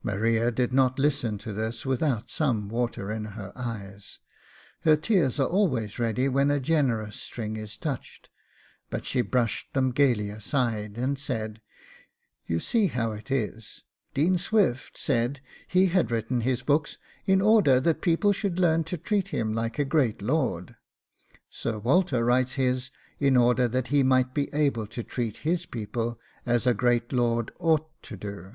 [0.00, 4.20] 'Maria did not listen to this without some water in her eyes,
[4.84, 8.30] her tears are always ready when a generous string is touched,
[8.88, 11.60] but she brushed them gaily aside, and said,
[12.46, 17.78] "You see how it is: Dean Swift said he had written his books in order
[17.78, 20.74] that people should learn to treat him like a great lord;
[21.50, 26.18] Sir Walter writes his in order that he might be able to treat his people
[26.46, 28.54] as a great lord ought to do."